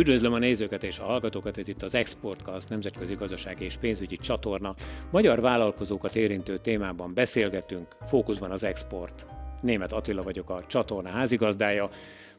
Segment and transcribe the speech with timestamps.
[0.00, 4.74] Üdvözlöm a nézőket és a hallgatókat, ez itt az Exportcast nemzetközi gazdasági és pénzügyi csatorna.
[5.10, 9.26] Magyar vállalkozókat érintő témában beszélgetünk, fókuszban az export.
[9.60, 11.90] Német Attila vagyok a csatorna házigazdája,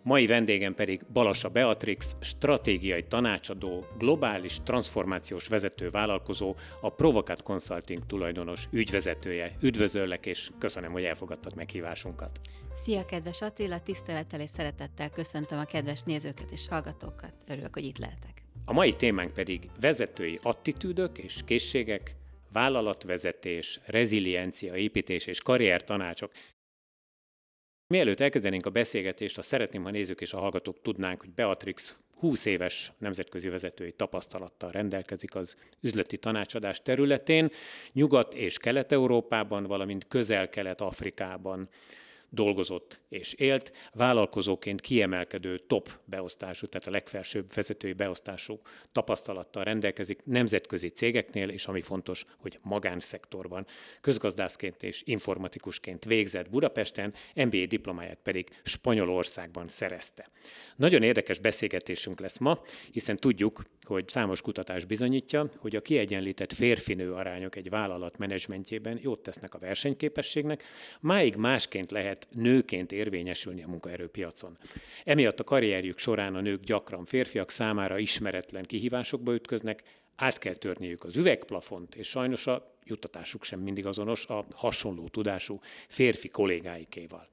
[0.04, 8.68] mai vendégem pedig Balassa Beatrix, stratégiai tanácsadó, globális transformációs vezető vállalkozó, a Provocat Consulting tulajdonos
[8.72, 9.56] ügyvezetője.
[9.62, 12.40] Üdvözöllek, és köszönöm, hogy elfogadtad meghívásunkat.
[12.76, 17.34] Szia, kedves Attila, tisztelettel és szeretettel köszöntöm a kedves nézőket és hallgatókat.
[17.48, 18.44] Örülök, hogy itt lehetek.
[18.66, 22.16] A mai témánk pedig vezetői attitűdök és készségek,
[22.54, 26.31] vállalatvezetés, reziliencia, építés és karriertanácsok.
[27.91, 32.45] Mielőtt elkezdenénk a beszélgetést, azt szeretném, ha nézők és a hallgatók tudnánk, hogy Beatrix 20
[32.45, 37.52] éves nemzetközi vezetői tapasztalattal rendelkezik az üzleti tanácsadás területén,
[37.94, 41.70] Nyugat- és Kelet-Európában, valamint Közel-Kelet-Afrikában
[42.34, 48.59] dolgozott és élt, vállalkozóként kiemelkedő top beosztású, tehát a legfelsőbb vezetői beosztású
[48.92, 53.66] tapasztalattal rendelkezik nemzetközi cégeknél, és ami fontos, hogy magánszektorban.
[54.02, 60.28] Közgazdászként és informatikusként végzett Budapesten, MBA diplomáját pedig Spanyolországban szerezte.
[60.75, 67.13] Nagyon érdekes beszélgetésünk lesz ma, hiszen tudjuk, hogy számos kutatás bizonyítja, hogy a kiegyenlített férfinő
[67.13, 70.63] arányok egy vállalat menedzsmentjében jót tesznek a versenyképességnek,
[71.00, 74.58] máig másként lehet nőként érvényesülni a munkaerőpiacon.
[75.03, 79.83] Emiatt a karrierjük során a nők gyakran férfiak számára ismeretlen kihívásokba ütköznek,
[80.16, 85.58] át kell törniük az üvegplafont, és sajnos a juttatásuk sem mindig azonos a hasonló tudású
[85.88, 87.28] férfi kollégáikéval.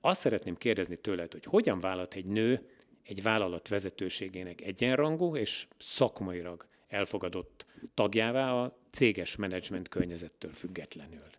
[0.00, 2.68] Azt szeretném kérdezni tőled, hogy hogyan vállalt egy nő
[3.04, 11.30] egy vállalat vezetőségének egyenrangú és szakmailag elfogadott tagjává a céges menedzsment környezettől függetlenül.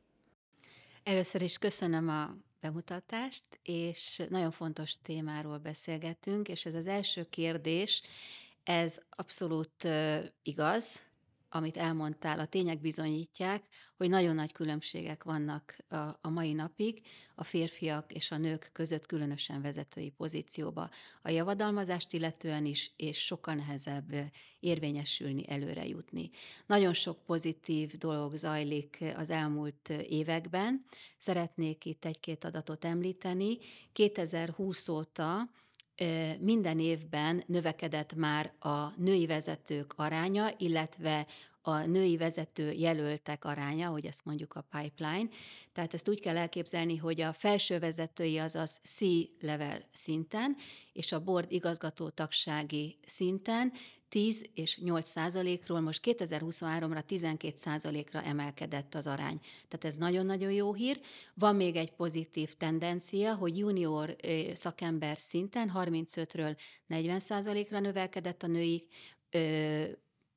[1.03, 8.01] Először is köszönöm a bemutatást, és nagyon fontos témáról beszélgetünk, és ez az első kérdés,
[8.63, 9.87] ez abszolút
[10.43, 11.05] igaz,
[11.55, 13.65] amit elmondtál, a tények bizonyítják,
[13.97, 17.01] hogy nagyon nagy különbségek vannak a, a mai napig
[17.35, 20.89] a férfiak és a nők között, különösen vezetői pozícióba.
[21.21, 24.13] A javadalmazást illetően is, és sokkal nehezebb
[24.59, 26.29] érvényesülni, előre jutni.
[26.65, 30.85] Nagyon sok pozitív dolog zajlik az elmúlt években.
[31.17, 33.57] Szeretnék itt egy-két adatot említeni.
[33.91, 35.49] 2020 óta
[36.39, 41.27] minden évben növekedett már a női vezetők aránya, illetve
[41.61, 45.29] a női vezető jelöltek aránya, hogy ezt mondjuk a pipeline.
[45.73, 50.55] Tehát ezt úgy kell elképzelni, hogy a felső vezetői, azaz C-level szinten,
[50.93, 53.73] és a board igazgató tagsági szinten
[54.15, 59.39] 10 és 8 százalékról most 2023-ra 12 százalékra emelkedett az arány.
[59.67, 60.99] Tehát ez nagyon-nagyon jó hír.
[61.33, 64.15] Van még egy pozitív tendencia, hogy junior
[64.53, 68.87] szakember szinten 35-ről 40 százalékra növelkedett a női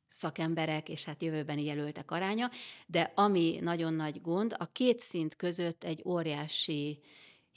[0.09, 2.51] szakemberek és hát jövőbeni jelöltek aránya,
[2.87, 7.01] de ami nagyon nagy gond, a két szint között egy óriási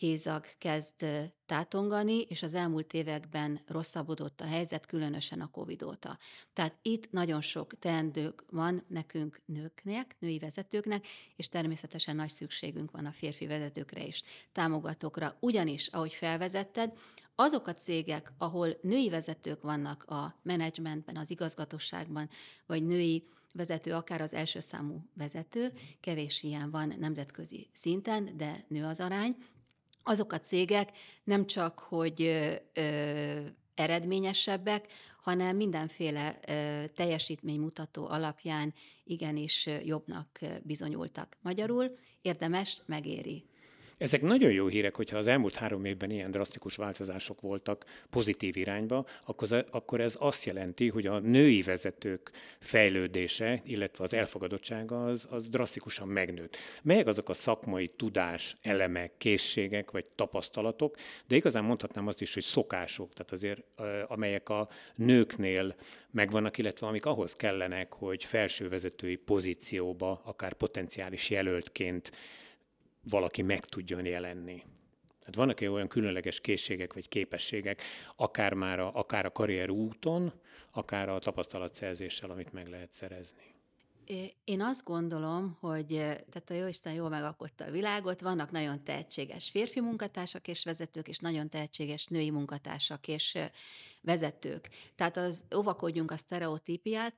[0.01, 1.06] hézag kezd
[1.45, 6.17] tátongani, és az elmúlt években rosszabbodott a helyzet, különösen a Covid óta.
[6.53, 13.06] Tehát itt nagyon sok teendők van nekünk nőknek, női vezetőknek, és természetesen nagy szükségünk van
[13.06, 15.38] a férfi vezetőkre és támogatókra.
[15.40, 16.97] Ugyanis, ahogy felvezetted,
[17.35, 22.29] azok a cégek, ahol női vezetők vannak a menedzsmentben, az igazgatóságban,
[22.66, 28.85] vagy női vezető, akár az első számú vezető, kevés ilyen van nemzetközi szinten, de nő
[28.85, 29.35] az arány,
[30.03, 33.39] azok a cégek nem csak, hogy ö, ö,
[33.75, 34.88] eredményesebbek,
[35.22, 38.73] hanem mindenféle ö, teljesítménymutató alapján
[39.03, 41.38] igenis jobbnak bizonyultak.
[41.41, 43.45] Magyarul érdemes, megéri
[44.01, 49.06] ezek nagyon jó hírek, hogyha az elmúlt három évben ilyen drasztikus változások voltak pozitív irányba,
[49.72, 56.07] akkor, ez azt jelenti, hogy a női vezetők fejlődése, illetve az elfogadottsága az, az drasztikusan
[56.07, 56.57] megnőtt.
[56.81, 60.96] Melyek azok a szakmai tudás, elemek, készségek vagy tapasztalatok,
[61.28, 63.64] de igazán mondhatnám azt is, hogy szokások, tehát azért
[64.08, 65.75] amelyek a nőknél
[66.11, 72.11] megvannak, illetve amik ahhoz kellenek, hogy felsővezetői pozícióba, akár potenciális jelöltként
[73.09, 74.63] valaki meg tudjon jelenni.
[75.19, 77.81] Tehát vannak -e olyan különleges készségek vagy képességek,
[78.15, 80.33] akár már a, akár a karrier úton,
[80.71, 83.53] akár a tapasztalatszerzéssel, amit meg lehet szerezni.
[84.43, 89.79] Én azt gondolom, hogy tehát a Jóisten jól megalkotta a világot, vannak nagyon tehetséges férfi
[89.79, 93.37] munkatársak és vezetők, és nagyon tehetséges női munkatársak és
[94.01, 94.69] vezetők.
[94.95, 97.15] Tehát az óvakodjunk a sztereotípiát,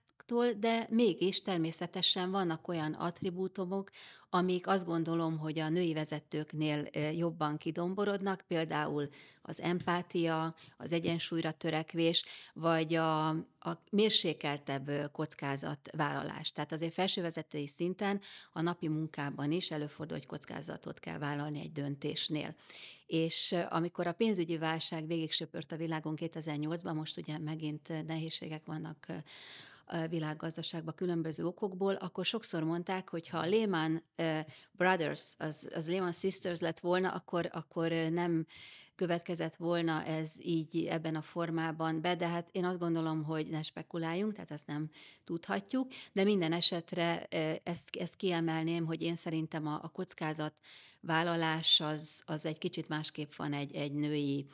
[0.57, 3.89] de mégis természetesen vannak olyan attribútumok,
[4.29, 9.09] amik azt gondolom, hogy a női vezetőknél jobban kidomborodnak, például
[9.41, 13.27] az empátia, az egyensúlyra törekvés, vagy a,
[13.59, 16.51] a mérsékeltebb kockázatvállalás.
[16.51, 18.21] Tehát azért felsővezetői szinten
[18.53, 22.55] a napi munkában is előfordul, hogy kockázatot kell vállalni egy döntésnél.
[23.05, 29.05] És amikor a pénzügyi válság végig söpört a világon 2008-ban, most ugye megint nehézségek vannak
[30.09, 34.03] világgazdaságban különböző okokból, akkor sokszor mondták, hogy ha a Lehman
[34.71, 38.45] Brothers, az, az Lehman Sisters lett volna, akkor, akkor nem
[38.95, 43.63] következett volna ez így ebben a formában be, de hát én azt gondolom, hogy ne
[43.63, 44.89] spekuláljunk, tehát ezt nem
[45.23, 47.25] tudhatjuk, de minden esetre
[47.63, 50.53] ezt, ezt kiemelném, hogy én szerintem a, a kockázat
[51.05, 54.45] vállalás az, az egy kicsit másképp van egy, egy női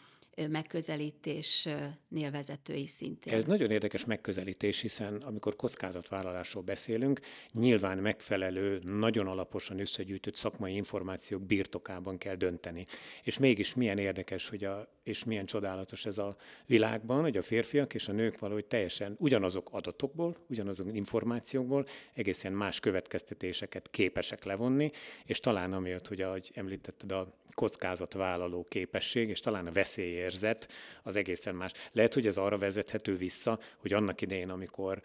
[0.47, 3.33] megközelítésnél vezetői szintén.
[3.33, 7.19] Ez nagyon érdekes megközelítés, hiszen amikor kockázatvállalásról beszélünk,
[7.53, 12.85] nyilván megfelelő, nagyon alaposan összegyűjtött szakmai információk birtokában kell dönteni.
[13.23, 17.93] És mégis milyen érdekes, hogy a, és milyen csodálatos ez a világban, hogy a férfiak
[17.93, 24.91] és a nők valahogy teljesen ugyanazok adatokból, ugyanazok információkból egészen más következtetéseket képesek levonni,
[25.25, 30.67] és talán amiatt, hogy ahogy említetted, a kockázatvállaló képesség, és talán a veszélyérzet
[31.03, 31.71] az egészen más.
[31.91, 35.01] Lehet, hogy ez arra vezethető vissza, hogy annak idején, amikor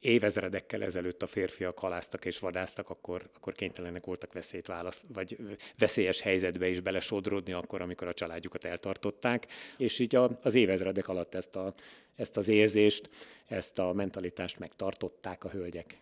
[0.00, 5.36] évezredekkel ezelőtt a férfiak haláztak és vadáztak, akkor, akkor kénytelenek voltak veszélyt választ, vagy
[5.78, 9.46] veszélyes helyzetbe is belesodródni akkor, amikor a családjukat eltartották,
[9.76, 11.74] és így a, az évezredek alatt ezt, a,
[12.16, 13.10] ezt az érzést,
[13.46, 16.00] ezt a mentalitást megtartották a hölgyek.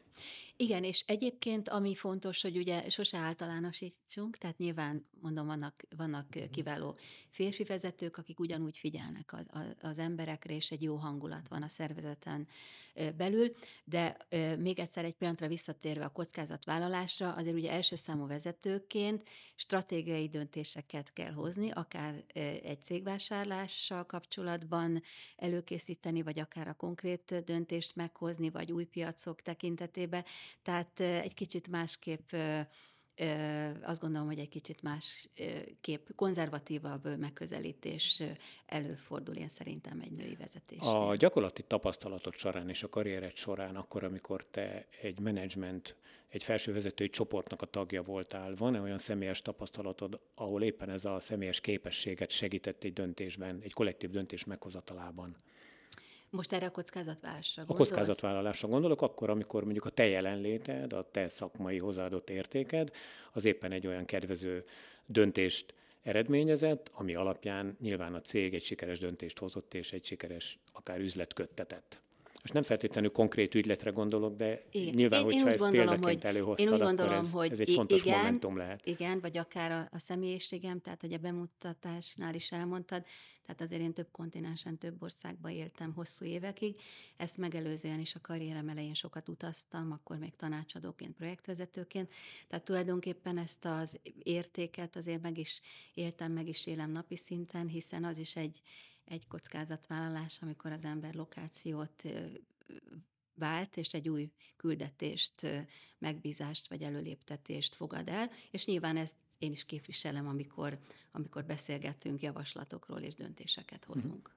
[0.56, 6.96] Igen, és egyébként ami fontos, hogy ugye sose általánosítsunk, tehát nyilván mondom, vannak, vannak kiváló
[7.30, 12.48] férfi vezetők, akik ugyanúgy figyelnek az, az emberekre, és egy jó hangulat van a szervezeten
[13.16, 13.52] belül,
[13.84, 14.16] de
[14.58, 21.32] még egyszer egy pillanatra visszatérve a kockázatvállalásra, azért ugye első számú vezetőként stratégiai döntéseket kell
[21.32, 22.24] hozni, akár
[22.62, 25.02] egy cégvásárlással kapcsolatban
[25.36, 30.24] előkészíteni, vagy akár a konkrét döntést meghozni, vagy új piacok tekintetében,
[30.62, 32.32] tehát egy kicsit másképp
[33.82, 35.28] azt gondolom, hogy egy kicsit más
[35.80, 38.22] kép, konzervatívabb megközelítés
[38.66, 40.78] előfordul én szerintem egy női vezetés.
[40.80, 45.96] A gyakorlati tapasztalatot során és a karriered során, akkor, amikor te egy menedzsment,
[46.28, 51.60] egy felsővezetői csoportnak a tagja voltál, van-e olyan személyes tapasztalatod, ahol éppen ez a személyes
[51.60, 55.36] képességet segített egy döntésben, egy kollektív döntés meghozatalában?
[56.34, 57.90] Most erre a kockázatvállalásra gondolsz?
[57.90, 62.90] A kockázatvállalásra gondolok, akkor, amikor mondjuk a te jelenléted, a te szakmai hozzáadott értéked,
[63.32, 64.64] az éppen egy olyan kedvező
[65.06, 71.00] döntést eredményezett, ami alapján nyilván a cég egy sikeres döntést hozott, és egy sikeres akár
[71.00, 72.02] üzlet köttetett.
[72.44, 74.94] Most nem feltétlenül konkrét ügyletre gondolok, de igen.
[74.94, 77.60] nyilván, én, hogyha én ezt gondolom, példaként előhoztad, én úgy gondolom, akkor ez, hogy ez
[77.60, 78.86] egy fontos igen, momentum lehet.
[78.86, 83.04] Igen, vagy akár a, a személyiségem, tehát hogy a bemutatásnál is elmondtad,
[83.46, 86.80] tehát azért én több kontinensen, több országban éltem hosszú évekig.
[87.16, 92.12] Ezt megelőzően is a karrierem elején sokat utaztam, akkor még tanácsadóként, projektvezetőként.
[92.48, 95.60] Tehát tulajdonképpen ezt az értéket azért meg is
[95.94, 98.60] éltem, meg is élem napi szinten, hiszen az is egy,
[99.04, 102.02] egy kockázatvállalás, amikor az ember lokációt
[103.34, 105.46] vált, és egy új küldetést,
[105.98, 110.78] megbízást vagy előléptetést fogad el, és nyilván ezt én is képviselem, amikor,
[111.12, 114.34] amikor beszélgetünk javaslatokról és döntéseket hozunk.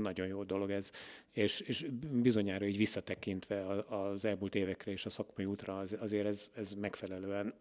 [0.00, 0.90] Nagyon jó dolog ez,
[1.30, 6.50] és, és bizonyára így visszatekintve az elmúlt évekre és a szakmai útra az, azért ez,
[6.54, 7.54] ez megfelelően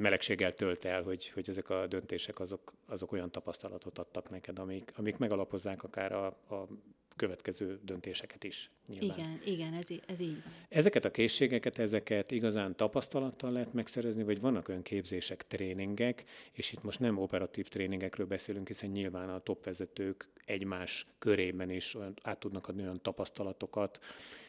[0.00, 4.92] melegséggel tölt el, hogy, hogy ezek a döntések azok, azok olyan tapasztalatot adtak neked, amik,
[4.96, 6.68] amik megalapozzák akár a, a
[7.16, 8.70] következő döntéseket is.
[8.86, 9.18] Nyilván.
[9.18, 10.52] Igen, igen, ez, ez így van.
[10.68, 16.82] Ezeket a készségeket, ezeket igazán tapasztalattal lehet megszerezni, vagy vannak olyan képzések, tréningek, és itt
[16.82, 22.38] most nem operatív tréningekről beszélünk, hiszen nyilván a top vezetők egymás körében is olyan, át
[22.38, 23.98] tudnak adni olyan tapasztalatokat,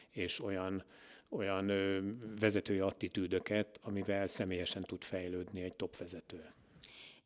[0.09, 0.83] és olyan
[1.29, 1.71] olyan
[2.39, 6.39] vezetői attitűdöket, amivel személyesen tud fejlődni egy top vezető.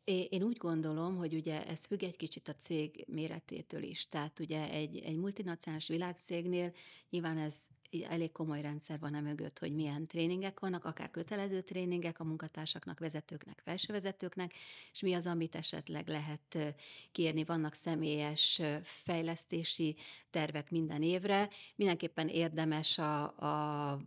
[0.04, 4.08] Én úgy gondolom, hogy ugye ez függ egy kicsit a cég méretétől is.
[4.08, 6.72] Tehát ugye egy, egy multinacionális világcégnél
[7.10, 7.56] nyilván ez
[8.02, 13.60] elég komoly rendszer van mögött, hogy milyen tréningek vannak, akár kötelező tréningek a munkatársaknak, vezetőknek,
[13.64, 14.54] felsővezetőknek,
[14.92, 16.76] és mi az, amit esetleg lehet
[17.12, 17.44] kérni.
[17.44, 19.96] Vannak személyes fejlesztési
[20.30, 21.48] tervek minden évre.
[21.76, 24.00] Mindenképpen érdemes a, a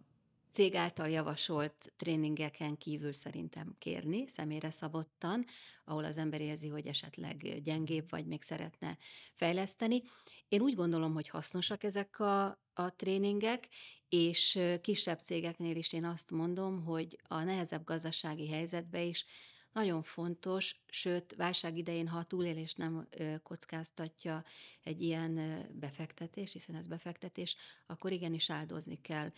[0.58, 5.46] cég által javasolt tréningeken kívül szerintem kérni, személyre szabottan,
[5.86, 8.98] ahol az ember érzi, hogy esetleg gyengébb, vagy még szeretne
[9.34, 10.02] fejleszteni.
[10.48, 13.68] Én úgy gondolom, hogy hasznosak ezek a, a tréningek,
[14.10, 19.26] és kisebb cégeknél is én azt mondom, hogy a nehezebb gazdasági helyzetben is
[19.72, 23.08] nagyon fontos, sőt, válság idején, ha a túlélés nem
[23.44, 24.44] kockáztatja
[24.84, 29.32] egy ilyen befektetés, hiszen ez befektetés, akkor igenis áldozni kell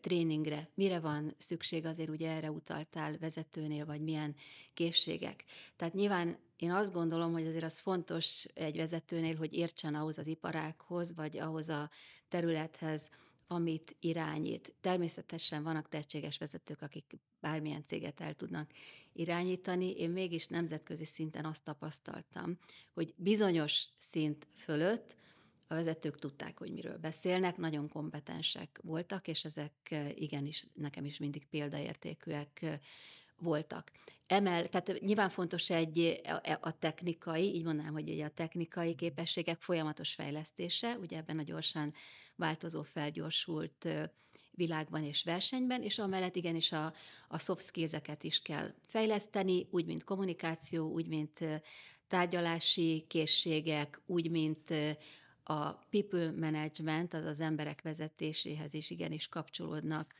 [0.00, 0.68] tréningre.
[0.74, 4.34] Mire van szükség, azért ugye erre utaltál vezetőnél, vagy milyen
[4.74, 5.44] készségek.
[5.76, 10.26] Tehát nyilván én azt gondolom, hogy azért az fontos egy vezetőnél, hogy értsen ahhoz az
[10.26, 11.90] iparákhoz, vagy ahhoz a
[12.28, 13.08] területhez,
[13.46, 14.74] amit irányít.
[14.80, 18.70] Természetesen vannak tehetséges vezetők, akik bármilyen céget el tudnak
[19.12, 19.90] irányítani.
[19.90, 22.58] Én mégis nemzetközi szinten azt tapasztaltam,
[22.94, 25.16] hogy bizonyos szint fölött
[25.66, 31.46] a vezetők tudták, hogy miről beszélnek, nagyon kompetensek voltak, és ezek igenis nekem is mindig
[31.46, 32.80] példaértékűek
[33.38, 33.92] voltak.
[34.26, 40.14] Emel, tehát nyilván fontos egy a, a technikai, így mondanám, hogy a technikai képességek folyamatos
[40.14, 41.94] fejlesztése, ugye ebben a gyorsan
[42.36, 43.88] változó, felgyorsult
[44.50, 46.94] világban és versenyben, és amellett igenis a,
[47.28, 51.38] a soft skills-eket is kell fejleszteni, úgy, mint kommunikáció, úgy, mint
[52.08, 54.74] tárgyalási készségek, úgy, mint
[55.48, 60.14] a people management, az az emberek vezetéséhez is igenis kapcsolódnak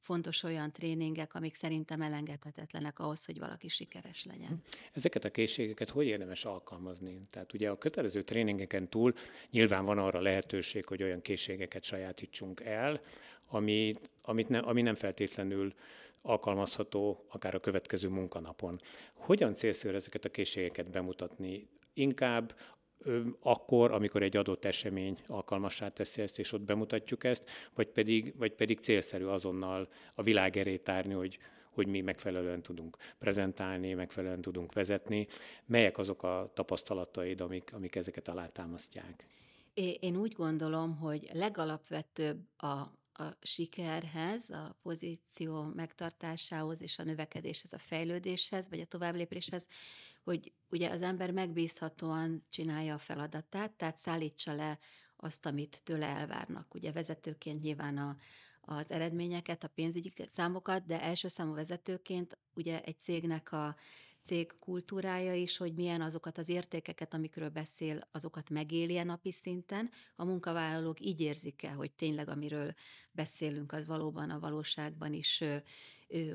[0.00, 4.48] fontos olyan tréningek, amik szerintem elengedhetetlenek ahhoz, hogy valaki sikeres legyen.
[4.48, 4.54] Hm.
[4.92, 7.20] Ezeket a készségeket hogy érdemes alkalmazni?
[7.30, 9.14] Tehát ugye a kötelező tréningeken túl
[9.50, 13.00] nyilván van arra lehetőség, hogy olyan készségeket sajátítsunk el,
[13.46, 15.74] ami, amit ne, ami nem feltétlenül
[16.22, 18.80] alkalmazható akár a következő munkanapon.
[19.14, 21.68] Hogyan célszerű ezeket a készségeket bemutatni?
[21.92, 22.54] Inkább
[23.40, 28.52] akkor, amikor egy adott esemény alkalmassá teszi ezt, és ott bemutatjuk ezt, vagy pedig, vagy
[28.52, 31.38] pedig célszerű azonnal a világ erét tárni, hogy,
[31.70, 35.26] hogy mi megfelelően tudunk prezentálni, megfelelően tudunk vezetni.
[35.66, 39.26] Melyek azok a tapasztalataid, amik, amik ezeket alátámasztják?
[40.00, 47.78] Én úgy gondolom, hogy legalapvetőbb a a sikerhez, a pozíció megtartásához és a növekedéshez, a
[47.78, 49.66] fejlődéshez, vagy a továbblépéshez,
[50.24, 54.78] hogy ugye az ember megbízhatóan csinálja a feladatát, tehát szállítsa le
[55.16, 56.74] azt, amit tőle elvárnak.
[56.74, 58.16] Ugye vezetőként nyilván a,
[58.60, 63.76] az eredményeket, a pénzügyi számokat, de első számú vezetőként ugye egy cégnek a
[64.22, 69.90] cég kultúrája is, hogy milyen azokat az értékeket, amikről beszél, azokat megéli a napi szinten.
[70.16, 72.74] A munkavállalók így érzik el, hogy tényleg amiről
[73.12, 75.44] beszélünk, az valóban a valóságban is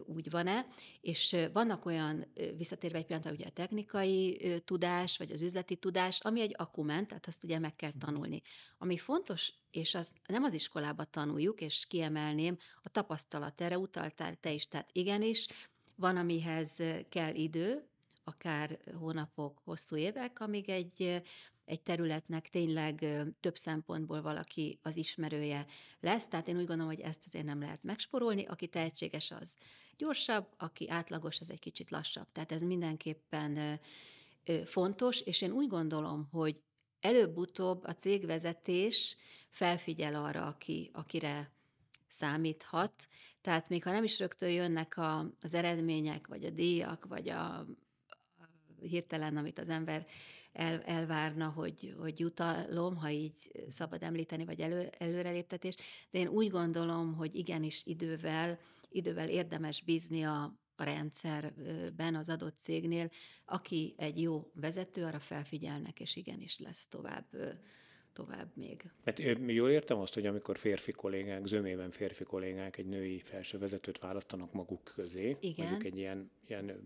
[0.05, 0.67] úgy van-e,
[1.01, 2.25] és vannak olyan,
[2.57, 7.27] visszatérve egy pillanatra, ugye a technikai tudás, vagy az üzleti tudás, ami egy akkument, tehát
[7.27, 8.41] azt ugye meg kell tanulni.
[8.77, 14.51] Ami fontos, és az nem az iskolába tanuljuk, és kiemelném, a tapasztalat, erre utaltál te
[14.51, 15.47] is, tehát igenis,
[15.95, 16.77] van, amihez
[17.09, 17.87] kell idő,
[18.23, 21.21] akár hónapok, hosszú évek, amíg egy,
[21.65, 23.05] egy területnek tényleg
[23.39, 25.65] több szempontból valaki az ismerője
[25.99, 26.27] lesz.
[26.27, 28.45] Tehát én úgy gondolom, hogy ezt azért nem lehet megsporolni.
[28.45, 29.57] Aki tehetséges, az
[29.97, 32.27] gyorsabb, aki átlagos, az egy kicsit lassabb.
[32.31, 33.79] Tehát ez mindenképpen
[34.65, 36.61] fontos, és én úgy gondolom, hogy
[36.99, 39.17] előbb-utóbb a cégvezetés
[39.49, 41.54] felfigyel arra, aki, akire
[42.17, 43.07] számíthat.
[43.41, 47.65] Tehát még ha nem is rögtön jönnek a, az eredmények, vagy a díjak, vagy a,
[48.81, 50.05] hirtelen, amit az ember
[50.53, 55.75] el, elvárna, hogy, hogy jutalom, ha így szabad említeni, vagy elő, előreléptetés,
[56.11, 62.57] de én úgy gondolom, hogy igenis idővel, idővel érdemes bízni a, a rendszerben, az adott
[62.57, 63.09] cégnél,
[63.45, 67.25] aki egy jó vezető, arra felfigyelnek, és igenis lesz tovább
[68.15, 68.91] tovább még.
[69.05, 74.53] Hát jól értem azt, hogy amikor férfi kollégák, zömében férfi kollégák egy női felsővezetőt választanak
[74.53, 75.65] maguk közé, Igen.
[75.65, 76.81] mondjuk egy ilyen, ilyen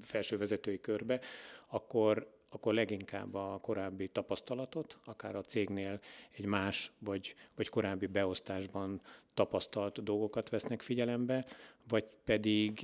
[0.00, 1.20] felsővezetői körbe,
[1.66, 9.00] akkor akkor leginkább a korábbi tapasztalatot, akár a cégnél egy más vagy, vagy korábbi beosztásban
[9.34, 11.44] tapasztalt dolgokat vesznek figyelembe,
[11.88, 12.82] vagy pedig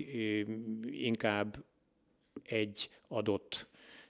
[0.86, 1.64] inkább
[2.44, 3.66] egy adott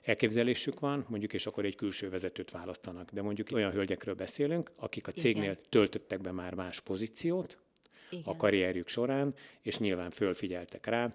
[0.06, 3.10] elképzelésük van, mondjuk, és akkor egy külső vezetőt választanak.
[3.10, 5.58] De mondjuk olyan hölgyekről beszélünk, akik a cégnél Igen.
[5.68, 7.58] töltöttek be már más pozíciót
[8.10, 8.24] Igen.
[8.24, 11.14] a karrierjük során, és nyilván fölfigyeltek rá,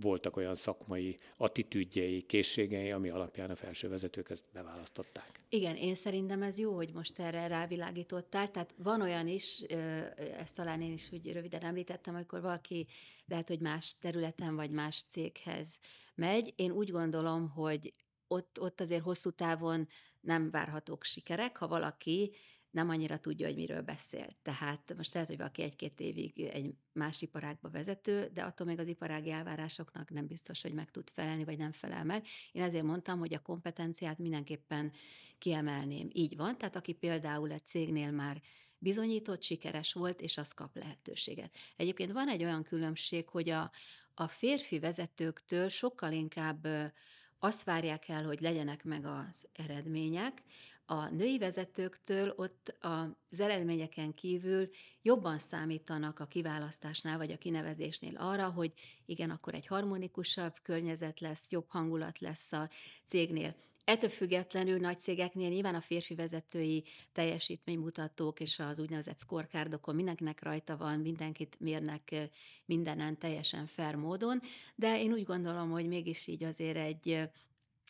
[0.00, 5.40] voltak olyan szakmai attitűdjei, készségei, ami alapján a felső vezetők ezt beválasztották.
[5.48, 8.50] Igen, én szerintem ez jó, hogy most erre rávilágítottál.
[8.50, 9.60] Tehát van olyan is,
[10.38, 12.86] ezt talán én is úgy röviden említettem, amikor valaki
[13.26, 15.78] lehet, hogy más területen vagy más céghez
[16.14, 16.52] megy.
[16.56, 17.92] Én úgy gondolom, hogy
[18.32, 19.88] ott, ott azért hosszú távon
[20.20, 22.34] nem várhatók sikerek, ha valaki
[22.70, 24.26] nem annyira tudja, hogy miről beszél.
[24.42, 28.86] Tehát most lehet, hogy valaki egy-két évig egy más iparágba vezető, de attól még az
[28.86, 32.26] iparági elvárásoknak nem biztos, hogy meg tud felelni, vagy nem felel meg.
[32.52, 34.92] Én ezért mondtam, hogy a kompetenciát mindenképpen
[35.38, 36.08] kiemelném.
[36.12, 38.40] Így van, tehát aki például egy cégnél már
[38.78, 41.54] bizonyított, sikeres volt, és az kap lehetőséget.
[41.76, 43.70] Egyébként van egy olyan különbség, hogy a,
[44.14, 46.66] a férfi vezetőktől sokkal inkább
[47.44, 50.42] azt várják el, hogy legyenek meg az eredmények,
[50.86, 52.76] a női vezetőktől ott
[53.30, 54.68] az eredményeken kívül
[55.02, 58.72] jobban számítanak a kiválasztásnál vagy a kinevezésnél arra, hogy
[59.06, 62.70] igen, akkor egy harmonikusabb környezet lesz, jobb hangulat lesz a
[63.06, 63.54] cégnél.
[63.84, 70.76] Ettől függetlenül nagy cégeknél nyilván a férfi vezetői teljesítménymutatók és az úgynevezett scorecardokon mindenkinek rajta
[70.76, 72.14] van, mindenkit mérnek
[72.64, 74.40] mindenen teljesen fair módon,
[74.74, 77.30] de én úgy gondolom, hogy mégis így azért egy,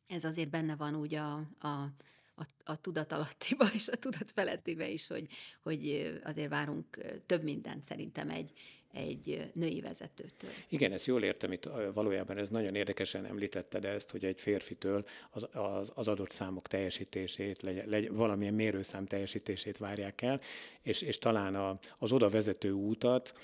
[0.06, 1.92] ez azért benne van úgy a, a
[2.34, 5.26] a, a tudat alattiba és a tudat felettibe is, hogy,
[5.62, 8.52] hogy azért várunk több mindent szerintem egy,
[8.92, 10.50] egy női vezetőtől.
[10.68, 15.46] Igen, ezt jól értem, itt valójában ez nagyon érdekesen említetted ezt, hogy egy férfitől az,
[15.52, 20.40] az, az adott számok teljesítését, legy, legy, valamilyen mérőszám teljesítését várják el,
[20.82, 23.34] és, és talán a, az oda vezető útat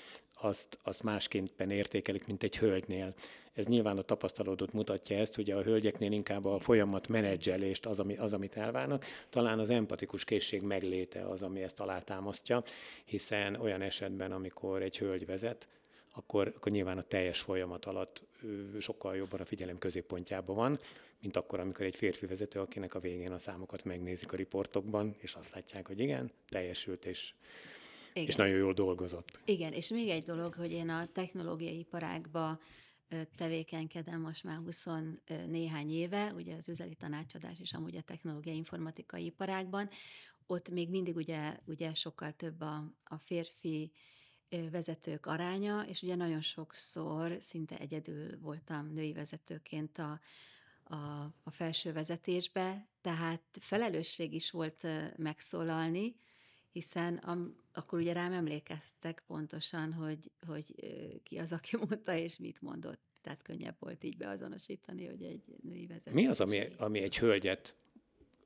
[0.41, 3.13] azt, azt másképpen értékelik, mint egy hölgynél.
[3.53, 8.17] Ez nyilván a tapasztalatot mutatja ezt, hogy a hölgyeknél inkább a folyamat menedzselést az, ami,
[8.17, 9.05] az, amit elvárnak.
[9.29, 12.63] Talán az empatikus készség megléte az, ami ezt alátámasztja,
[13.05, 15.67] hiszen olyan esetben, amikor egy hölgy vezet,
[16.13, 18.21] akkor, akkor nyilván a teljes folyamat alatt
[18.79, 20.79] sokkal jobban a figyelem középpontjában van,
[21.21, 25.33] mint akkor, amikor egy férfi vezető, akinek a végén a számokat megnézik a riportokban, és
[25.33, 27.33] azt látják, hogy igen, teljesült, és,
[28.21, 28.29] igen.
[28.29, 29.39] és nagyon jól dolgozott.
[29.45, 32.59] Igen, és még egy dolog, hogy én a technológiai iparágba
[33.35, 34.85] tevékenykedem most már 20
[35.47, 39.89] néhány éve, ugye az üzleti tanácsadás és amúgy a technológiai informatikai iparágban,
[40.47, 43.91] ott még mindig ugye, ugye sokkal több a, a férfi
[44.71, 50.19] vezetők aránya, és ugye nagyon sokszor szinte egyedül voltam női vezetőként a,
[50.83, 50.95] a,
[51.43, 56.15] a felső vezetésbe, tehát felelősség is volt megszólalni,
[56.71, 60.75] hiszen am, akkor ugye rám emlékeztek pontosan, hogy, hogy
[61.23, 62.99] ki az, aki mondta, és mit mondott.
[63.21, 66.13] Tehát könnyebb volt így beazonosítani, hogy egy női vezető.
[66.13, 67.75] Mi az, ami, ami egy hölgyet,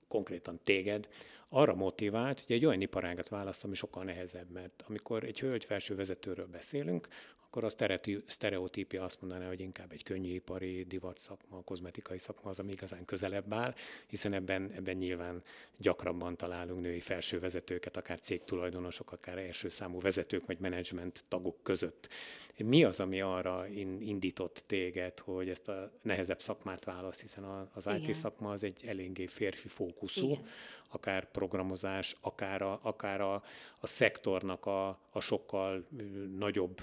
[0.08, 1.10] konkrétan téged,
[1.50, 5.96] arra motivált, hogy egy olyan iparágat választ, ami sokkal nehezebb, mert amikor egy hölgy felső
[5.96, 7.08] vezetőről beszélünk,
[7.56, 12.72] akkor a sztereotípia azt mondaná, hogy inkább egy könnyűipari divat szakma, kozmetikai szakma az, ami
[12.72, 13.74] igazán közelebb áll,
[14.08, 15.44] hiszen ebben, ebben nyilván
[15.78, 22.10] gyakrabban találunk női felső vezetőket, akár cégtulajdonosok, akár első számú vezetők vagy menedzsment tagok között.
[22.58, 23.68] Mi az, ami arra
[24.00, 28.14] indított téged, hogy ezt a nehezebb szakmát választ, hiszen az IT Igen.
[28.14, 30.46] szakma az egy eléggé férfi fókuszú, Igen.
[30.90, 33.44] akár programozás, akár a, akár a,
[33.80, 35.88] a szektornak a, a sokkal
[36.38, 36.82] nagyobb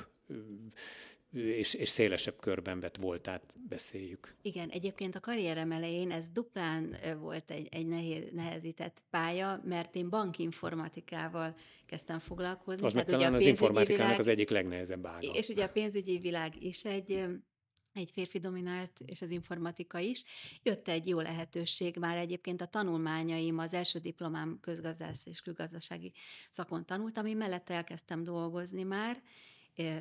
[1.32, 4.34] és, és szélesebb körben vett voltát beszéljük.
[4.42, 10.08] Igen, egyébként a karrierem elején ez duplán volt egy, egy nehéz, nehezített pálya, mert én
[10.08, 11.54] bankinformatikával
[11.86, 12.86] kezdtem foglalkozni.
[12.86, 15.26] Az Tehát ugye a az informatikának világ, az egyik legnehezebb ága.
[15.32, 17.24] És ugye a pénzügyi világ is egy
[17.92, 20.24] egy férfi dominált, és az informatika is.
[20.62, 26.12] Jött egy jó lehetőség, már egyébként a tanulmányaim, az első diplomám közgazdász és külgazdasági
[26.50, 29.22] szakon tanultam, én mellette elkezdtem dolgozni már,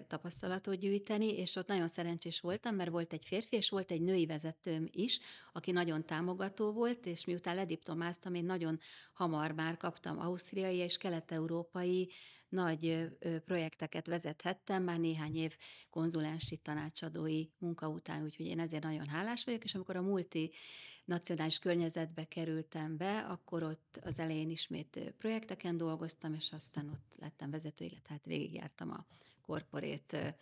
[0.08, 4.26] tapasztalatot gyűjteni, és ott nagyon szerencsés voltam, mert volt egy férfi, és volt egy női
[4.26, 5.20] vezetőm is,
[5.54, 8.80] aki nagyon támogató volt, és miután lediplomáztam, én nagyon
[9.14, 12.12] hamar már kaptam ausztriai és kelet-európai
[12.50, 13.08] nagy
[13.46, 15.58] projekteket vezethettem, már néhány év
[15.90, 20.52] konzulensi tanácsadói munka után, úgyhogy én ezért nagyon hálás vagyok, és amikor a multi
[21.06, 27.52] nacionális környezetbe kerültem be, akkor ott az elején ismét projekteken dolgoztam, és aztán ott lettem
[27.52, 29.06] vezető, illetve hát végigjártam a
[29.50, 30.36] korporét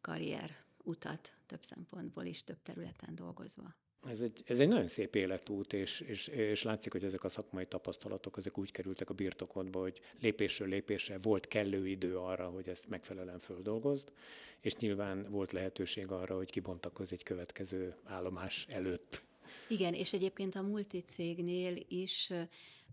[0.00, 0.50] karrier
[0.84, 3.74] utat több szempontból is, több területen dolgozva.
[4.06, 7.66] Ez egy, ez egy nagyon szép életút, és, és, és látszik, hogy ezek a szakmai
[7.66, 12.88] tapasztalatok ezek úgy kerültek a birtokodba, hogy lépésről lépésre volt kellő idő arra, hogy ezt
[12.88, 14.12] megfelelően földolgozd,
[14.60, 19.22] és nyilván volt lehetőség arra, hogy kibontakozz egy következő állomás előtt.
[19.68, 22.32] Igen, és egyébként a multicégnél is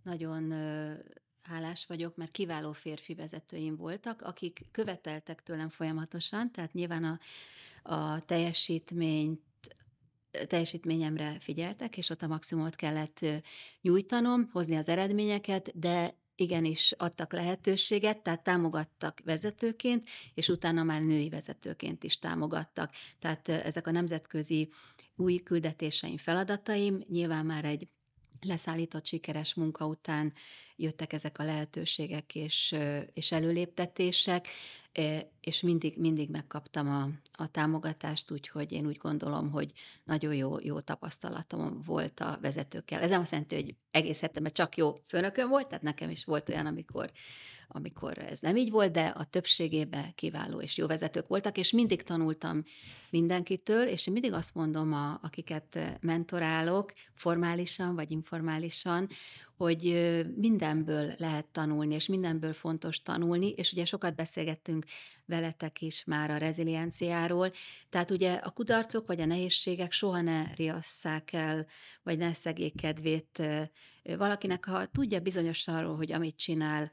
[0.04, 0.54] nagyon
[1.46, 7.20] hálás vagyok, mert kiváló férfi vezetőim voltak, akik követeltek tőlem folyamatosan, tehát nyilván a,
[7.94, 9.42] a teljesítményt
[10.48, 13.26] teljesítményemre figyeltek, és ott a maximumot kellett
[13.82, 21.30] nyújtanom, hozni az eredményeket, de igenis adtak lehetőséget, tehát támogattak vezetőként, és utána már női
[21.30, 22.94] vezetőként is támogattak.
[23.20, 24.70] Tehát ezek a nemzetközi
[25.16, 27.88] új küldetéseim, feladataim nyilván már egy
[28.46, 30.34] leszállított sikeres munka után
[30.76, 32.76] jöttek ezek a lehetőségek és,
[33.14, 34.48] és előléptetések,
[35.42, 37.10] és mindig, mindig megkaptam a,
[37.44, 39.72] a támogatást, úgyhogy én úgy gondolom, hogy
[40.04, 43.02] nagyon jó, jó tapasztalatom volt a vezetőkkel.
[43.02, 46.50] Ez nem azt jelenti, hogy egész hetemben csak jó főnököm volt, tehát nekem is volt
[46.50, 47.12] olyan, amikor
[47.68, 52.04] amikor ez nem így volt, de a többségében kiváló és jó vezetők voltak, és mindig
[52.04, 52.62] tanultam
[53.10, 59.10] mindenkitől, és én mindig azt mondom, a, akiket mentorálok, formálisan vagy informálisan,
[59.58, 64.86] hogy mindenből lehet tanulni, és mindenből fontos tanulni, és ugye sokat beszélgettünk
[65.26, 67.52] veletek is már a rezilienciáról,
[67.90, 71.66] tehát ugye a kudarcok vagy a nehézségek soha ne riasszák el,
[72.04, 73.42] vagy ne szegék kedvét
[74.04, 76.92] valakinek, ha tudja bizonyos arról, hogy amit csinál,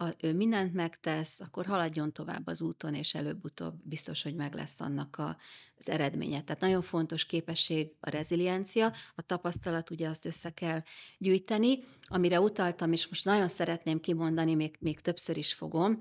[0.00, 4.80] a, ő mindent megtesz, akkor haladjon tovább az úton, és előbb-utóbb biztos, hogy meg lesz
[4.80, 5.36] annak a,
[5.78, 6.42] az eredménye.
[6.42, 10.82] Tehát nagyon fontos képesség a reziliencia, a tapasztalat, ugye azt össze kell
[11.18, 15.96] gyűjteni, amire utaltam, és most nagyon szeretném kimondani, még, még többször is fogom,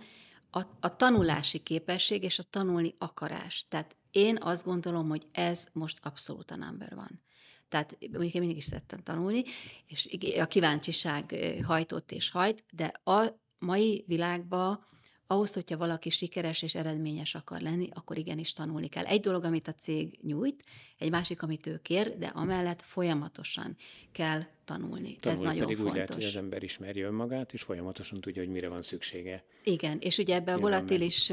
[0.52, 3.66] a, a tanulási képesség és a tanulni akarás.
[3.70, 7.22] Tehát én azt gondolom, hogy ez most abszolút a number van.
[7.70, 9.44] Tehát mondjuk én mindig is szerettem tanulni,
[9.88, 14.88] és a kíváncsiság hajtott és hajt, de a, mai világban
[15.32, 19.06] ahhoz, hogyha valaki sikeres és eredményes akar lenni, akkor igenis tanulni kell.
[19.06, 20.64] Egy dolog, amit a cég nyújt,
[20.98, 23.76] egy másik, amit ő kér, de amellett folyamatosan
[24.12, 25.18] kell tanulni.
[25.20, 25.86] Tanulni Ez nagyon pedig fontos.
[25.86, 29.44] úgy lehet, hogy az ember ismerje önmagát, és folyamatosan tudja, hogy mire van szüksége.
[29.64, 31.32] Igen, és ugye ebbe a volatilis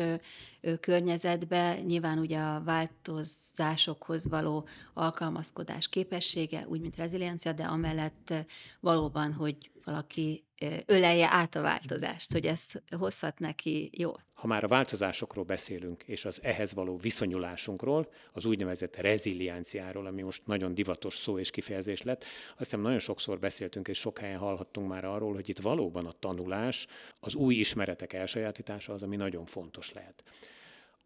[0.81, 8.35] környezetbe nyilván ugye a változásokhoz való alkalmazkodás képessége, úgy, mint reziliencia, de amellett
[8.81, 10.46] valóban, hogy valaki
[10.87, 12.65] ölelje át a változást, hogy ez
[12.99, 14.13] hozhat neki jó.
[14.35, 20.47] Ha már a változásokról beszélünk, és az ehhez való viszonyulásunkról, az úgynevezett rezilienciáról, ami most
[20.47, 24.89] nagyon divatos szó és kifejezés lett, azt hiszem nagyon sokszor beszéltünk, és sok helyen hallhattunk
[24.89, 26.87] már arról, hogy itt valóban a tanulás,
[27.21, 30.23] az új ismeretek elsajátítása az, ami nagyon fontos lehet.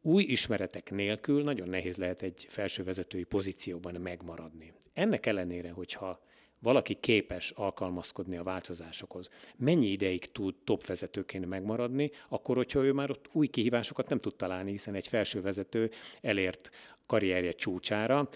[0.03, 4.73] Új ismeretek nélkül nagyon nehéz lehet egy felsővezetői pozícióban megmaradni.
[4.93, 6.21] Ennek ellenére, hogyha
[6.63, 13.11] valaki képes alkalmazkodni a változásokhoz, mennyi ideig tud top vezetőként megmaradni, akkor, hogyha ő már
[13.11, 16.71] ott új kihívásokat nem tud találni, hiszen egy felső vezető elért
[17.07, 18.29] karrierje csúcsára,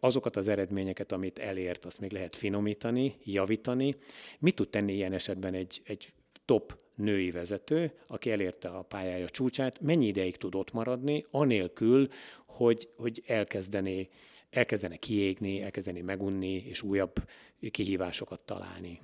[0.00, 3.96] azokat az eredményeket, amit elért, azt még lehet finomítani, javítani.
[4.38, 6.12] Mit tud tenni ilyen esetben egy, egy
[6.44, 12.08] top női vezető, aki elérte a pályája csúcsát, mennyi ideig tud ott maradni, anélkül,
[12.46, 14.08] hogy, hogy elkezdené
[14.56, 17.28] elkezdene kiégni, elkezdeni megunni, és újabb
[17.70, 19.00] kihívásokat találni.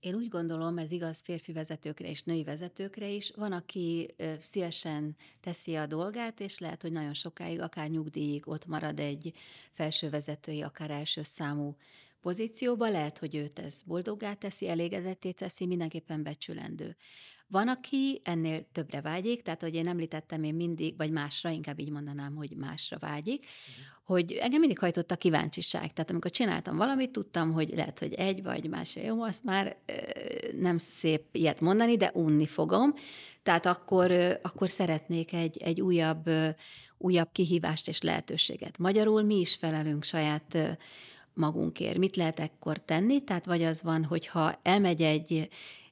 [0.00, 3.32] Én úgy gondolom, ez igaz férfi vezetőkre és női vezetőkre is.
[3.36, 4.08] Van, aki
[4.42, 9.32] szívesen teszi a dolgát, és lehet, hogy nagyon sokáig, akár nyugdíjig ott marad egy
[9.72, 11.76] felső vezetői, akár első számú
[12.20, 12.88] pozícióba.
[12.88, 16.96] Lehet, hogy őt ez boldoggá teszi, elégedetté teszi, mindenképpen becsülendő.
[17.50, 21.90] Van, aki ennél többre vágyik, tehát, hogy én említettem, én mindig, vagy másra, inkább így
[21.90, 23.84] mondanám, hogy másra vágyik, uh-huh.
[24.16, 25.92] hogy engem mindig hajtott a kíváncsiság.
[25.92, 29.92] Tehát amikor csináltam valamit, tudtam, hogy lehet, hogy egy vagy más jó, azt már ö,
[30.60, 32.94] nem szép ilyet mondani, de unni fogom.
[33.42, 36.48] Tehát akkor, ö, akkor szeretnék egy, egy újabb, ö,
[36.98, 38.78] újabb kihívást és lehetőséget.
[38.78, 40.68] Magyarul mi is felelünk saját ö,
[41.34, 41.98] magunkért.
[41.98, 43.24] Mit lehet ekkor tenni?
[43.24, 45.48] Tehát vagy az van, hogyha elmegy egy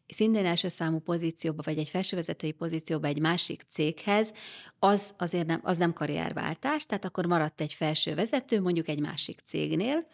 [0.09, 4.33] szintén első számú pozícióba, vagy egy felsővezetői pozícióba egy másik céghez,
[4.79, 9.41] az azért nem, az nem karrierváltás, tehát akkor maradt egy felső vezető, mondjuk egy másik
[9.45, 10.07] cégnél,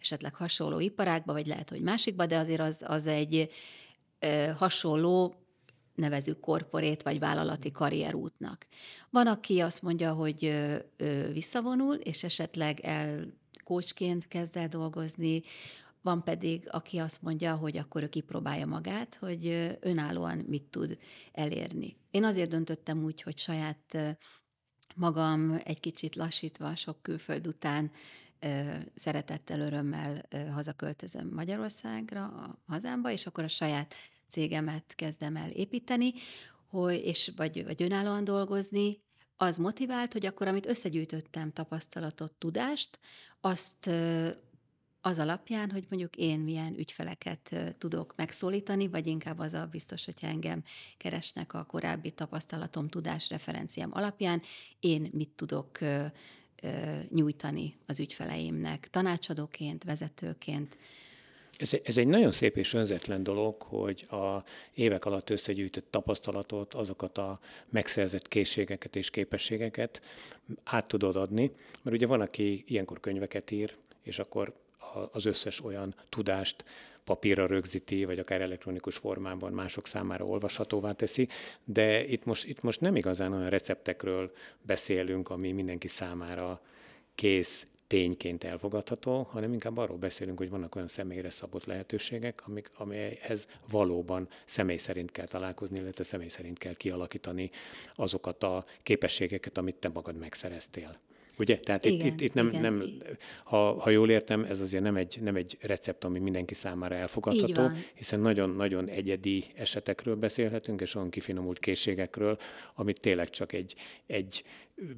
[0.00, 3.50] esetleg hasonló iparágba, vagy lehet, hogy másikba, de azért az, az egy
[4.18, 5.34] ö, hasonló
[5.94, 8.66] nevezük korporét vagy vállalati karrierútnak.
[9.10, 15.42] Van, aki azt mondja, hogy ö, ö, visszavonul, és esetleg el kócsként kezd el dolgozni,
[16.02, 20.98] van pedig, aki azt mondja, hogy akkor ő kipróbálja magát, hogy önállóan mit tud
[21.32, 21.96] elérni.
[22.10, 24.16] Én azért döntöttem úgy, hogy saját
[24.94, 27.90] magam egy kicsit lassítva sok külföld után
[28.94, 33.94] szeretettel, örömmel hazaköltözöm Magyarországra, a hazámba, és akkor a saját
[34.28, 36.12] cégemet kezdem el építeni,
[36.66, 39.00] hogy, és vagy, vagy önállóan dolgozni,
[39.36, 42.98] az motivált, hogy akkor, amit összegyűjtöttem, tapasztalatot, tudást,
[43.40, 43.90] azt
[45.02, 50.26] az alapján, hogy mondjuk én milyen ügyfeleket tudok megszólítani, vagy inkább az a biztos, hogyha
[50.26, 50.62] engem
[50.96, 54.42] keresnek a korábbi tapasztalatom, tudás, referenciám alapján,
[54.80, 55.78] én mit tudok
[57.08, 60.76] nyújtani az ügyfeleimnek, tanácsadóként, vezetőként.
[61.58, 67.18] Ez, ez egy nagyon szép és önzetlen dolog, hogy a évek alatt összegyűjtött tapasztalatot, azokat
[67.18, 70.00] a megszerzett készségeket és képességeket
[70.64, 71.50] át tudod adni.
[71.82, 74.54] Mert ugye van, aki ilyenkor könyveket ír, és akkor
[75.12, 76.64] az összes olyan tudást
[77.04, 81.28] papírra rögzíti, vagy akár elektronikus formában mások számára olvashatóvá teszi,
[81.64, 86.60] de itt most, itt most nem igazán olyan receptekről beszélünk, ami mindenki számára
[87.14, 93.46] kész, tényként elfogadható, hanem inkább arról beszélünk, hogy vannak olyan személyre szabott lehetőségek, amik, amelyhez
[93.70, 97.50] valóban személy szerint kell találkozni, illetve személy szerint kell kialakítani
[97.94, 100.98] azokat a képességeket, amit te magad megszereztél.
[101.38, 101.58] Ugye?
[101.58, 102.60] Tehát igen, itt, itt, itt nem, igen.
[102.60, 102.84] nem
[103.44, 107.68] ha, ha jól értem, ez azért nem egy, nem egy recept, ami mindenki számára elfogadható,
[107.94, 112.38] hiszen nagyon-nagyon egyedi esetekről beszélhetünk, és olyan kifinomult készségekről,
[112.74, 113.74] amit tényleg csak egy,
[114.06, 114.44] egy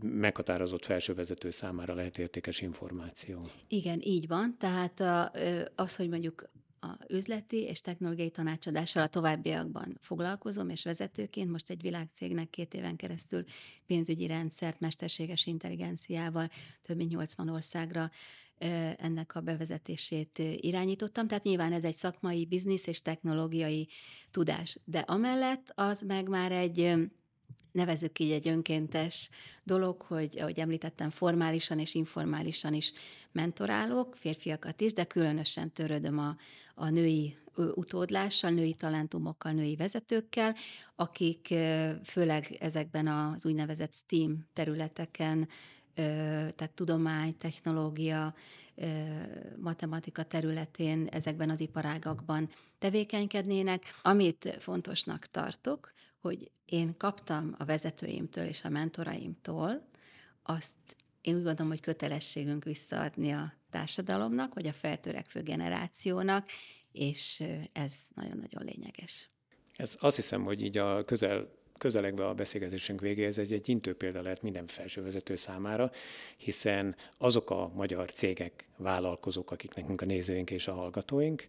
[0.03, 3.51] meghatározott felsővezető számára lehet értékes információ.
[3.69, 4.57] Igen, így van.
[4.59, 5.03] Tehát
[5.75, 6.49] az, hogy mondjuk
[6.85, 12.97] a üzleti és technológiai tanácsadással a továbbiakban foglalkozom, és vezetőként most egy világcégnek két éven
[12.97, 13.45] keresztül
[13.87, 16.51] pénzügyi rendszert mesterséges intelligenciával
[16.83, 18.11] több mint 80 országra
[18.97, 21.27] ennek a bevezetését irányítottam.
[21.27, 23.89] Tehát nyilván ez egy szakmai, biznisz és technológiai
[24.31, 24.79] tudás.
[24.85, 26.95] De amellett az meg már egy
[27.75, 29.29] nevezük így egy önkéntes
[29.65, 32.93] dolog, hogy ahogy említettem, formálisan és informálisan is
[33.33, 36.37] mentorálok, férfiakat is, de különösen törődöm a,
[36.75, 40.55] a női utódlással, női talentumokkal, női vezetőkkel,
[40.97, 41.55] akik
[42.05, 45.49] főleg ezekben az úgynevezett STEAM területeken,
[45.95, 48.35] tehát tudomány, technológia,
[49.57, 53.83] matematika területén, ezekben az iparágakban tevékenykednének.
[54.03, 55.93] Amit fontosnak tartok,
[56.25, 59.89] hogy én kaptam a vezetőimtől és a mentoraimtól,
[60.43, 66.49] azt én úgy gondolom, hogy kötelességünk visszaadni a társadalomnak, vagy a feltörekvő generációnak,
[66.93, 69.29] és ez nagyon-nagyon lényeges.
[69.77, 74.23] Ez azt hiszem, hogy így a közel közelegve a beszélgetésünk végéhez ez egy intő példa
[74.23, 75.91] lehet minden felsővezető számára,
[76.37, 81.49] hiszen azok a magyar cégek, vállalkozók, akik nekünk a nézőink és a hallgatóink,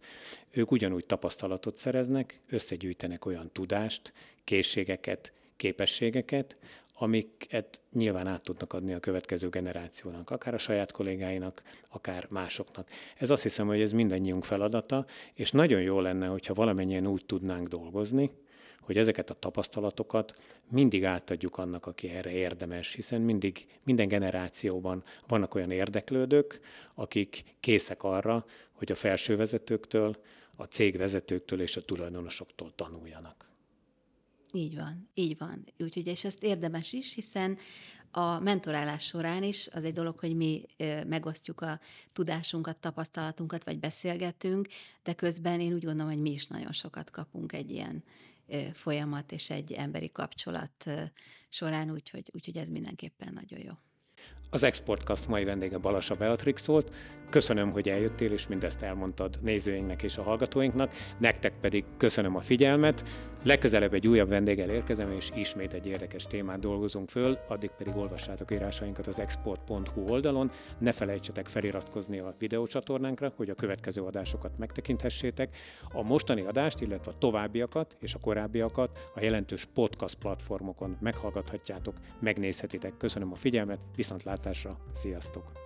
[0.51, 4.13] ők ugyanúgy tapasztalatot szereznek, összegyűjtenek olyan tudást,
[4.45, 6.57] készségeket, képességeket,
[6.97, 12.89] amiket nyilván át tudnak adni a következő generációnak, akár a saját kollégáinak, akár másoknak.
[13.17, 17.67] Ez azt hiszem, hogy ez mindannyiunk feladata, és nagyon jó lenne, hogyha valamennyien úgy tudnánk
[17.67, 18.31] dolgozni,
[18.81, 20.33] hogy ezeket a tapasztalatokat
[20.69, 26.59] mindig átadjuk annak, aki erre érdemes, hiszen mindig, minden generációban vannak olyan érdeklődők,
[26.95, 30.17] akik készek arra, hogy a felsővezetőktől,
[30.57, 33.44] a cégvezetőktől és a tulajdonosoktól tanuljanak.
[34.55, 35.65] Így van, így van.
[35.79, 37.57] Úgyhogy és ezt érdemes is, hiszen
[38.11, 40.65] a mentorálás során is az egy dolog, hogy mi
[41.07, 41.79] megosztjuk a
[42.13, 44.67] tudásunkat, tapasztalatunkat, vagy beszélgetünk,
[45.03, 48.03] de közben én úgy gondolom, hogy mi is nagyon sokat kapunk egy ilyen
[48.73, 50.89] folyamat és egy emberi kapcsolat
[51.49, 53.73] során, úgyhogy, úgyhogy ez mindenképpen nagyon jó.
[54.49, 56.91] Az Exportcast mai vendége Balasa Beatrix volt.
[57.29, 60.93] Köszönöm, hogy eljöttél, és mindezt elmondtad nézőinknek és a hallgatóinknak.
[61.19, 63.03] Nektek pedig köszönöm a figyelmet.
[63.43, 68.51] Legközelebb egy újabb vendéggel érkezem, és ismét egy érdekes témát dolgozunk föl, addig pedig olvassátok
[68.51, 70.51] írásainkat az export.hu oldalon.
[70.79, 75.57] Ne felejtsetek feliratkozni a videócsatornánkra, hogy a következő adásokat megtekinthessétek.
[75.93, 82.97] A mostani adást, illetve a továbbiakat és a korábbiakat a jelentős podcast platformokon meghallgathatjátok, megnézhetitek.
[82.97, 83.79] Köszönöm a figyelmet,
[84.35, 85.64] viszontlátásra, sziasztok!